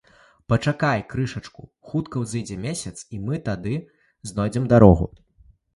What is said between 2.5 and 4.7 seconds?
месяц, і мы тады знойдзем